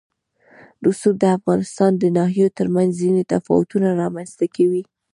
[0.85, 4.83] رسوب د افغانستان د ناحیو ترمنځ ځینې تفاوتونه رامنځ ته کوي.